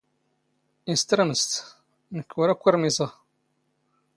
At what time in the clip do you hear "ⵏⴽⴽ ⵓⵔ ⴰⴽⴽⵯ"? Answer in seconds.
2.17-2.61